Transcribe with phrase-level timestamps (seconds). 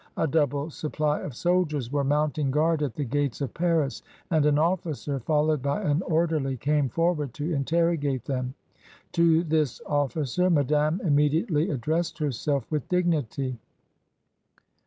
[0.17, 4.57] A double supply of soldiers were mounting guard at the gates of Paris, and an
[4.57, 8.55] officer, followed by an orderly, came forward to interrogate them.
[9.11, 13.59] To this officer Madame immediately addressed herself with dignity.